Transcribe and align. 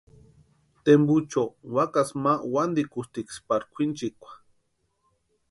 Tempucho 0.85 1.43
wakasï 1.75 2.15
ma 2.23 2.33
wantikutiksï 2.53 3.39
pari 3.47 3.65
kwʼinchekwa. 3.73 4.29